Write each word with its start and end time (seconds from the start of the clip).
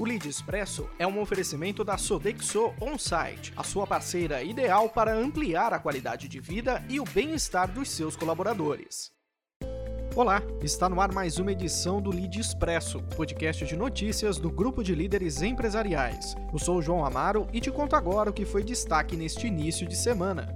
O 0.00 0.04
Lead 0.06 0.26
Expresso 0.26 0.88
é 0.98 1.06
um 1.06 1.20
oferecimento 1.20 1.84
da 1.84 1.98
Sodexo 1.98 2.72
On-Site, 2.80 3.52
a 3.54 3.62
sua 3.62 3.86
parceira 3.86 4.42
ideal 4.42 4.88
para 4.88 5.14
ampliar 5.14 5.74
a 5.74 5.78
qualidade 5.78 6.26
de 6.26 6.40
vida 6.40 6.82
e 6.88 6.98
o 6.98 7.04
bem-estar 7.04 7.70
dos 7.70 7.90
seus 7.90 8.16
colaboradores. 8.16 9.12
Olá, 10.16 10.42
está 10.62 10.88
no 10.88 11.02
ar 11.02 11.12
mais 11.12 11.38
uma 11.38 11.52
edição 11.52 12.00
do 12.00 12.08
Lead 12.08 12.40
Expresso, 12.40 13.02
podcast 13.14 13.62
de 13.66 13.76
notícias 13.76 14.38
do 14.38 14.50
grupo 14.50 14.82
de 14.82 14.94
líderes 14.94 15.42
empresariais. 15.42 16.34
Eu 16.50 16.58
sou 16.58 16.78
o 16.78 16.82
João 16.82 17.04
Amaro 17.04 17.46
e 17.52 17.60
te 17.60 17.70
conto 17.70 17.94
agora 17.94 18.30
o 18.30 18.32
que 18.32 18.46
foi 18.46 18.64
destaque 18.64 19.18
neste 19.18 19.48
início 19.48 19.86
de 19.86 19.94
semana. 19.94 20.48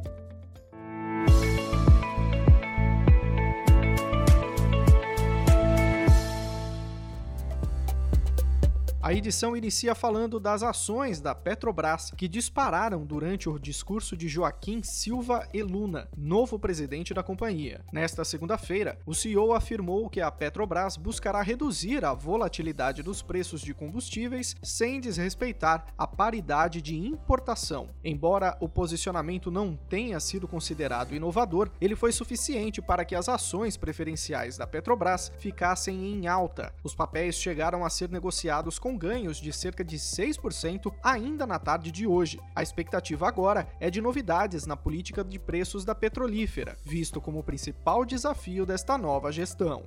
A 9.15 9.17
edição 9.17 9.57
inicia 9.57 9.95
falando 9.95 10.41
das 10.41 10.65
ações 10.65 11.21
da 11.21 11.37
Petrobras 11.37 12.11
que 12.17 12.27
dispararam 12.27 13.07
durante 13.07 13.49
o 13.49 13.61
discurso 13.61 14.17
de 14.17 14.27
Joaquim 14.27 14.83
Silva 14.83 15.49
e 15.55 15.63
Luna, 15.63 16.09
novo 16.17 16.59
presidente 16.59 17.15
da 17.15 17.23
companhia. 17.23 17.81
Nesta 17.93 18.25
segunda-feira, 18.25 18.99
o 19.07 19.15
CEO 19.15 19.55
afirmou 19.55 20.11
que 20.11 20.21
a 20.21 20.33
Petrobras 20.33 20.97
buscará 20.97 21.43
reduzir 21.43 22.05
a 22.05 22.13
volatilidade 22.13 23.05
dos 23.05 23.23
preços 23.23 23.61
de 23.61 23.73
combustíveis 23.73 24.57
sem 24.65 25.01
desrespeitar 25.01 25.87
a 25.97 26.09
paridade 26.09 26.83
de 26.83 26.97
importação. 26.97 27.91
Embora 28.03 28.57
o 28.59 28.69
posicionamento 28.69 29.49
não 29.49 29.77
tenha 29.89 30.19
sido 30.19 30.49
considerado 30.49 31.15
inovador, 31.15 31.71
ele 31.81 31.95
foi 31.95 32.11
suficiente 32.11 32.83
para 32.83 33.05
que 33.05 33.15
as 33.15 33.29
ações 33.29 33.77
preferenciais 33.77 34.59
da 34.59 34.67
Petrobras 34.67 35.31
ficassem 35.39 36.05
em 36.05 36.27
alta. 36.27 36.75
Os 36.83 36.97
papéis 36.97 37.37
chegaram 37.37 37.85
a 37.85 37.91
ser 37.91 38.11
negociados 38.11 38.77
com 38.77 39.04
ganhos 39.05 39.37
de 39.37 39.53
cerca 39.53 39.85
de 39.85 39.99
6% 39.99 40.91
ainda 41.03 41.47
na 41.47 41.59
tarde 41.59 41.93
de 41.93 42.07
hoje. 42.07 42.41
A 42.57 42.63
expectativa 42.63 43.29
agora 43.29 43.69
é 43.79 43.91
de 43.91 44.01
novidades 44.01 44.65
na 44.65 44.79
política 44.79 45.23
de 45.23 45.39
preços 45.39 45.85
da 45.85 45.95
petrolífera, 45.95 46.75
visto 46.83 47.21
como 47.21 47.41
o 47.41 47.45
principal 47.45 48.07
desafio 48.07 48.65
desta 48.65 48.97
nova 48.97 49.31
gestão. 49.31 49.85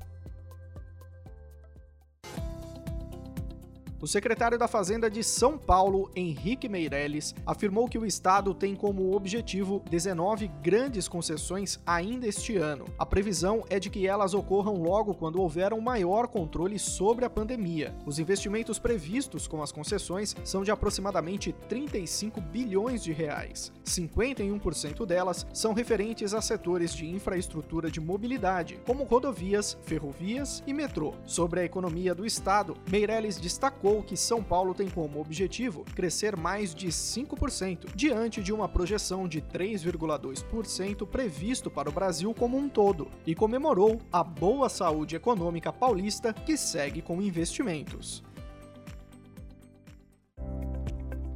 O 3.99 4.05
secretário 4.05 4.59
da 4.59 4.67
Fazenda 4.67 5.09
de 5.09 5.23
São 5.23 5.57
Paulo, 5.57 6.11
Henrique 6.15 6.69
Meirelles, 6.69 7.33
afirmou 7.43 7.89
que 7.89 7.97
o 7.97 8.05
estado 8.05 8.53
tem 8.53 8.75
como 8.75 9.15
objetivo 9.15 9.81
19 9.89 10.51
grandes 10.61 11.07
concessões 11.07 11.79
ainda 11.83 12.27
este 12.27 12.57
ano. 12.57 12.85
A 12.99 13.07
previsão 13.07 13.63
é 13.71 13.79
de 13.79 13.89
que 13.89 14.05
elas 14.05 14.35
ocorram 14.35 14.75
logo 14.75 15.15
quando 15.15 15.41
houver 15.41 15.73
um 15.73 15.81
maior 15.81 16.27
controle 16.27 16.77
sobre 16.77 17.25
a 17.25 17.29
pandemia. 17.29 17.95
Os 18.05 18.19
investimentos 18.19 18.77
previstos 18.77 19.47
com 19.47 19.63
as 19.63 19.71
concessões 19.71 20.35
são 20.43 20.63
de 20.63 20.69
aproximadamente 20.69 21.51
35 21.67 22.39
bilhões 22.39 23.03
de 23.03 23.11
reais. 23.11 23.71
51% 23.83 25.07
delas 25.07 25.47
são 25.51 25.73
referentes 25.73 26.35
a 26.35 26.41
setores 26.41 26.93
de 26.93 27.07
infraestrutura 27.07 27.89
de 27.89 27.99
mobilidade, 27.99 28.79
como 28.85 29.05
rodovias, 29.05 29.75
ferrovias 29.81 30.61
e 30.67 30.73
metrô. 30.73 31.15
Sobre 31.25 31.61
a 31.61 31.65
economia 31.65 32.13
do 32.13 32.27
estado, 32.27 32.77
Meirelles 32.91 33.37
destacou 33.37 33.87
que 34.03 34.17
São 34.17 34.43
Paulo 34.43 34.73
tem 34.73 34.89
como 34.89 35.19
objetivo 35.19 35.85
crescer 35.95 36.35
mais 36.35 36.73
de 36.73 36.87
5%, 36.87 37.95
diante 37.95 38.41
de 38.41 38.53
uma 38.53 38.67
projeção 38.67 39.27
de 39.27 39.41
3,2% 39.41 41.07
previsto 41.07 41.69
para 41.69 41.89
o 41.89 41.91
Brasil 41.91 42.33
como 42.33 42.57
um 42.57 42.69
todo, 42.69 43.07
e 43.25 43.35
comemorou 43.35 43.99
a 44.11 44.23
boa 44.23 44.69
saúde 44.69 45.15
econômica 45.15 45.71
paulista 45.71 46.33
que 46.33 46.57
segue 46.57 47.01
com 47.01 47.21
investimentos. 47.21 48.23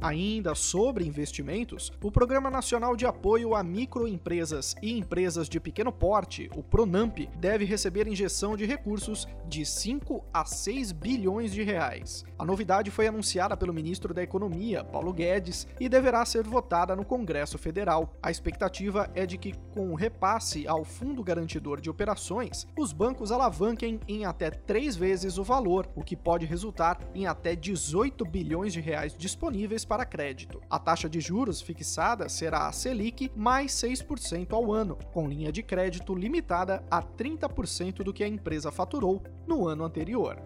Ainda 0.02 0.52
sobre 0.56 1.06
investimentos, 1.06 1.92
o 2.02 2.10
Programa 2.10 2.50
Nacional 2.50 2.96
de 2.96 3.06
Apoio 3.06 3.54
a 3.54 3.62
Microempresas 3.62 4.74
e 4.82 4.98
Empresas 4.98 5.48
de 5.48 5.60
Pequeno 5.60 5.92
Porte, 5.92 6.50
o 6.56 6.62
PRONAMP, 6.62 7.28
deve 7.36 7.64
receber 7.64 8.08
injeção 8.08 8.56
de 8.56 8.66
recursos 8.66 9.28
de 9.46 9.64
5 9.64 10.24
a 10.34 10.44
6 10.44 10.90
bilhões 10.90 11.52
de 11.52 11.62
reais. 11.62 12.24
A 12.36 12.44
novidade 12.44 12.90
foi 12.90 13.06
anunciada 13.06 13.56
pelo 13.56 13.72
ministro 13.72 14.12
da 14.12 14.24
Economia, 14.24 14.82
Paulo 14.82 15.12
Guedes, 15.12 15.68
e 15.78 15.88
deverá 15.88 16.24
ser 16.24 16.42
votada 16.42 16.96
no 16.96 17.04
Congresso 17.04 17.56
Federal. 17.56 18.12
A 18.20 18.28
expectativa 18.28 19.08
é 19.14 19.24
de 19.24 19.38
que, 19.38 19.54
com 19.72 19.92
o 19.92 19.94
repasse 19.94 20.66
ao 20.66 20.84
Fundo 20.84 21.22
Garantidor 21.22 21.80
de 21.80 21.88
Operações, 21.88 22.66
os 22.76 22.92
bancos 22.92 23.30
alavanquem 23.30 24.00
em 24.08 24.24
até 24.24 24.50
três 24.50 24.96
vezes 24.96 25.38
o 25.38 25.44
valor, 25.44 25.88
o 25.94 26.02
que 26.02 26.16
pode 26.16 26.44
resultar 26.44 26.98
em 27.14 27.28
até 27.28 27.54
18 27.54 28.24
bilhões 28.24 28.72
de 28.72 28.80
reais 28.80 29.16
disponíveis 29.16 29.84
para 29.92 30.06
crédito. 30.06 30.58
A 30.70 30.78
taxa 30.78 31.06
de 31.06 31.20
juros 31.20 31.60
fixada 31.60 32.26
será 32.26 32.66
a 32.66 32.72
Selic 32.72 33.30
mais 33.36 33.72
6% 33.72 34.54
ao 34.54 34.72
ano, 34.72 34.96
com 35.12 35.28
linha 35.28 35.52
de 35.52 35.62
crédito 35.62 36.14
limitada 36.14 36.82
a 36.90 37.02
30% 37.02 37.96
do 37.96 38.10
que 38.10 38.24
a 38.24 38.26
empresa 38.26 38.72
faturou 38.72 39.22
no 39.46 39.68
ano 39.68 39.84
anterior. 39.84 40.38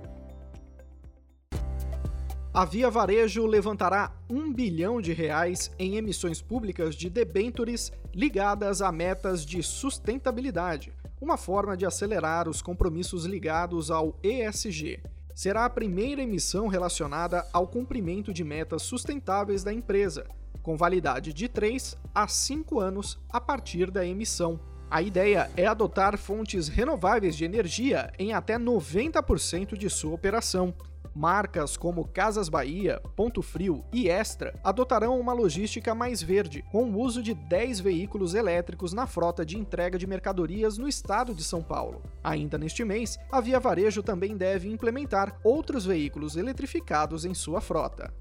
A 2.52 2.64
Via 2.64 2.90
Varejo 2.90 3.46
levantará 3.46 4.10
um 4.28 4.52
bilhão 4.52 5.00
de 5.00 5.12
reais 5.12 5.70
em 5.78 5.94
emissões 5.94 6.42
públicas 6.42 6.96
de 6.96 7.08
debêntures 7.08 7.92
ligadas 8.12 8.82
a 8.82 8.90
metas 8.90 9.46
de 9.46 9.62
sustentabilidade, 9.62 10.92
uma 11.20 11.36
forma 11.36 11.76
de 11.76 11.86
acelerar 11.86 12.48
os 12.48 12.60
compromissos 12.60 13.24
ligados 13.26 13.92
ao 13.92 14.18
ESG 14.24 15.00
será 15.36 15.66
a 15.66 15.70
primeira 15.70 16.22
emissão 16.22 16.66
relacionada 16.66 17.46
ao 17.52 17.68
cumprimento 17.68 18.32
de 18.32 18.42
metas 18.42 18.80
sustentáveis 18.80 19.62
da 19.62 19.70
empresa, 19.70 20.26
com 20.62 20.78
validade 20.78 21.34
de 21.34 21.46
3 21.46 21.94
a 22.14 22.26
5 22.26 22.80
anos 22.80 23.18
a 23.28 23.38
partir 23.38 23.90
da 23.90 24.04
emissão. 24.04 24.58
A 24.90 25.02
ideia 25.02 25.50
é 25.54 25.66
adotar 25.66 26.16
fontes 26.16 26.68
renováveis 26.68 27.36
de 27.36 27.44
energia 27.44 28.10
em 28.18 28.32
até 28.32 28.58
90% 28.58 29.76
de 29.76 29.90
sua 29.90 30.14
operação 30.14 30.72
Marcas 31.16 31.78
como 31.78 32.06
Casas 32.06 32.50
Bahia, 32.50 33.00
Ponto 33.16 33.40
Frio 33.40 33.82
e 33.90 34.06
Extra 34.06 34.52
adotarão 34.62 35.18
uma 35.18 35.32
logística 35.32 35.94
mais 35.94 36.22
verde, 36.22 36.62
com 36.70 36.84
o 36.84 37.00
uso 37.00 37.22
de 37.22 37.32
10 37.32 37.80
veículos 37.80 38.34
elétricos 38.34 38.92
na 38.92 39.06
frota 39.06 39.42
de 39.42 39.56
entrega 39.56 39.98
de 39.98 40.06
mercadorias 40.06 40.76
no 40.76 40.86
estado 40.86 41.34
de 41.34 41.42
São 41.42 41.62
Paulo. 41.62 42.02
Ainda 42.22 42.58
neste 42.58 42.84
mês, 42.84 43.18
a 43.32 43.40
Via 43.40 43.58
Varejo 43.58 44.02
também 44.02 44.36
deve 44.36 44.68
implementar 44.68 45.40
outros 45.42 45.86
veículos 45.86 46.36
eletrificados 46.36 47.24
em 47.24 47.32
sua 47.32 47.62
frota. 47.62 48.12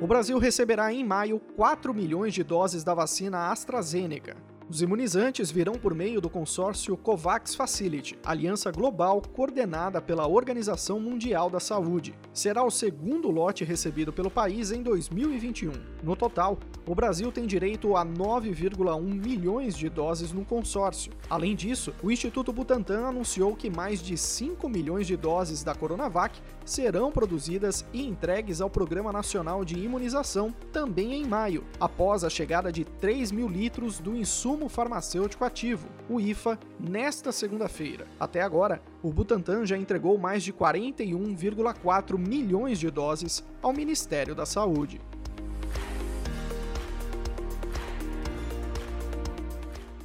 O 0.00 0.06
Brasil 0.06 0.36
receberá 0.38 0.92
em 0.92 1.04
maio 1.04 1.38
4 1.38 1.94
milhões 1.94 2.34
de 2.34 2.42
doses 2.42 2.82
da 2.82 2.92
vacina 2.92 3.52
AstraZeneca. 3.52 4.49
Os 4.70 4.80
imunizantes 4.80 5.50
virão 5.50 5.72
por 5.72 5.92
meio 5.92 6.20
do 6.20 6.30
consórcio 6.30 6.96
COVAX 6.96 7.56
Facility, 7.56 8.16
aliança 8.24 8.70
global 8.70 9.20
coordenada 9.20 10.00
pela 10.00 10.28
Organização 10.28 11.00
Mundial 11.00 11.50
da 11.50 11.58
Saúde. 11.58 12.14
Será 12.32 12.62
o 12.62 12.70
segundo 12.70 13.32
lote 13.32 13.64
recebido 13.64 14.12
pelo 14.12 14.30
país 14.30 14.70
em 14.70 14.80
2021. 14.80 15.72
No 16.04 16.14
total, 16.14 16.56
o 16.86 16.94
Brasil 16.94 17.32
tem 17.32 17.46
direito 17.46 17.96
a 17.96 18.06
9,1 18.06 19.02
milhões 19.02 19.76
de 19.76 19.88
doses 19.88 20.30
no 20.32 20.44
consórcio. 20.44 21.12
Além 21.28 21.56
disso, 21.56 21.92
o 22.00 22.08
Instituto 22.08 22.52
Butantan 22.52 23.08
anunciou 23.08 23.56
que 23.56 23.68
mais 23.68 24.00
de 24.00 24.16
5 24.16 24.68
milhões 24.68 25.04
de 25.04 25.16
doses 25.16 25.64
da 25.64 25.74
Coronavac 25.74 26.40
serão 26.64 27.10
produzidas 27.10 27.84
e 27.92 28.06
entregues 28.06 28.60
ao 28.60 28.70
Programa 28.70 29.12
Nacional 29.12 29.64
de 29.64 29.76
Imunização 29.76 30.54
também 30.72 31.14
em 31.14 31.26
maio, 31.26 31.64
após 31.80 32.22
a 32.22 32.30
chegada 32.30 32.70
de 32.70 32.84
3 32.84 33.32
mil 33.32 33.48
litros 33.48 33.98
do 33.98 34.14
insumo 34.14 34.59
insumo 34.60 34.68
farmacêutico 34.68 35.44
ativo, 35.44 35.88
o 36.08 36.20
IFA, 36.20 36.58
nesta 36.78 37.32
segunda-feira. 37.32 38.06
Até 38.18 38.42
agora, 38.42 38.82
o 39.02 39.10
Butantan 39.10 39.64
já 39.64 39.76
entregou 39.76 40.18
mais 40.18 40.42
de 40.42 40.52
41,4 40.52 42.18
milhões 42.18 42.78
de 42.78 42.90
doses 42.90 43.42
ao 43.62 43.72
Ministério 43.72 44.34
da 44.34 44.44
Saúde. 44.44 45.00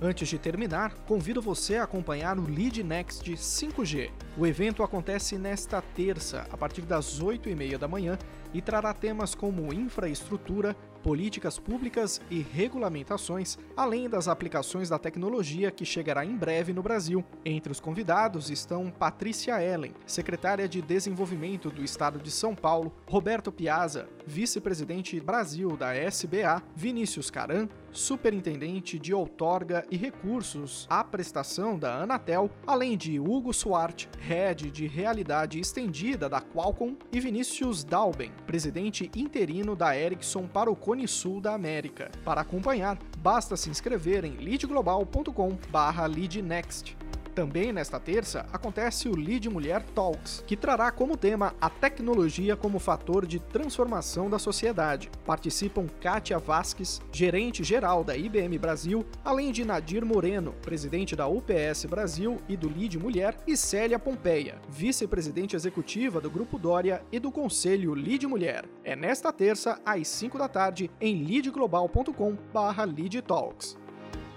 Antes 0.01 0.27
de 0.27 0.37
terminar, 0.37 0.93
convido 1.07 1.41
você 1.41 1.77
a 1.77 1.83
acompanhar 1.83 2.37
o 2.37 2.47
Lead 2.47 2.83
Next 2.83 3.29
5G. 3.29 4.11
O 4.37 4.45
evento 4.45 4.83
acontece 4.83 5.37
nesta 5.37 5.81
terça, 5.81 6.47
a 6.51 6.57
partir 6.57 6.83
das 6.83 7.21
8h30 7.21 7.77
da 7.77 7.87
manhã, 7.87 8.17
e 8.55 8.61
trará 8.61 8.93
temas 8.93 9.35
como 9.35 9.73
infraestrutura, 9.73 10.73
políticas 11.03 11.59
públicas 11.59 12.21
e 12.31 12.39
regulamentações, 12.39 13.57
além 13.75 14.09
das 14.09 14.29
aplicações 14.29 14.87
da 14.87 14.97
tecnologia 14.97 15.69
que 15.69 15.83
chegará 15.83 16.25
em 16.25 16.37
breve 16.37 16.71
no 16.71 16.81
Brasil. 16.81 17.21
Entre 17.43 17.69
os 17.69 17.81
convidados 17.81 18.49
estão 18.49 18.89
Patrícia 18.89 19.61
Ellen, 19.61 19.93
secretária 20.07 20.69
de 20.69 20.81
Desenvolvimento 20.81 21.69
do 21.69 21.83
Estado 21.83 22.17
de 22.17 22.31
São 22.31 22.55
Paulo, 22.55 22.93
Roberto 23.09 23.51
Piazza, 23.51 24.07
vice-presidente 24.25 25.19
Brasil 25.19 25.75
da 25.75 25.93
SBA, 25.93 26.63
Vinícius 26.73 27.29
Caran, 27.29 27.67
superintendente 27.95 28.99
de 28.99 29.11
outorga 29.13 29.85
e 29.89 29.95
recursos 29.97 30.85
à 30.89 31.01
prestação 31.03 31.79
da 31.79 32.03
Anatel, 32.03 32.51
além 32.67 32.95
de 32.97 33.19
Hugo 33.19 33.53
Suarte, 33.53 34.09
head 34.19 34.69
de 34.69 34.85
realidade 34.87 35.59
estendida 35.59 36.29
da 36.29 36.41
Qualcomm, 36.41 36.95
e 37.11 37.19
Vinícius 37.19 37.83
Dalben, 37.83 38.31
presidente 38.45 39.09
interino 39.15 39.75
da 39.75 39.97
Ericsson 39.97 40.47
para 40.47 40.69
o 40.69 40.75
Cone 40.75 41.07
Sul 41.07 41.41
da 41.41 41.53
América. 41.53 42.11
Para 42.23 42.41
acompanhar, 42.41 42.99
basta 43.19 43.57
se 43.57 43.69
inscrever 43.69 44.25
em 44.25 44.37
leadglobal.com/leadnext. 44.37 46.95
Também 47.35 47.71
nesta 47.73 47.99
terça 47.99 48.47
acontece 48.53 49.09
o 49.09 49.15
Lead 49.15 49.49
Mulher 49.49 49.83
Talks, 49.93 50.41
que 50.47 50.55
trará 50.55 50.89
como 50.89 51.17
tema 51.17 51.53
a 51.59 51.69
tecnologia 51.69 52.55
como 52.55 52.79
fator 52.79 53.25
de 53.25 53.39
transformação 53.39 54.29
da 54.29 54.39
sociedade. 54.39 55.11
Participam 55.25 55.85
Kátia 55.99 56.39
Vasques, 56.39 57.01
gerente 57.11 57.61
geral 57.61 58.05
da 58.05 58.15
IBM 58.15 58.57
Brasil, 58.57 59.05
além 59.21 59.51
de 59.51 59.65
Nadir 59.65 60.05
Moreno, 60.05 60.53
presidente 60.61 61.13
da 61.13 61.27
UPS 61.27 61.83
Brasil 61.89 62.39
e 62.47 62.55
do 62.55 62.69
Lead 62.69 62.97
Mulher, 62.97 63.37
e 63.45 63.57
Célia 63.57 63.99
Pompeia, 63.99 64.61
vice-presidente 64.69 65.57
executiva 65.57 66.21
do 66.21 66.31
Grupo 66.31 66.57
Dória 66.57 67.03
e 67.11 67.19
do 67.19 67.33
Conselho 67.33 67.93
Lead 67.93 68.25
Mulher. 68.27 68.63
É 68.81 68.95
nesta 68.95 69.33
terça, 69.33 69.77
às 69.85 70.07
5 70.07 70.37
da 70.37 70.47
tarde, 70.47 70.89
em 71.01 71.21
leadglobal.com/lead 71.25 73.21
talks. 73.23 73.75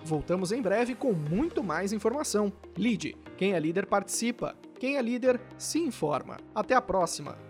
Voltamos 0.09 0.53
em 0.53 0.63
breve 0.63 0.95
com 0.95 1.13
muito 1.13 1.63
mais 1.63 1.93
informação. 1.93 2.51
Lead, 2.79 3.15
quem 3.37 3.53
é 3.53 3.61
líder 3.61 3.85
participa, 3.85 4.57
quem 4.81 4.97
é 4.97 5.03
líder 5.03 5.39
se 5.59 5.79
informa. 5.79 6.39
Até 6.55 6.75
a 6.75 6.81
próxima! 6.81 7.48